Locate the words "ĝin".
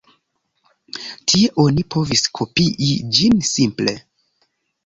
3.19-3.39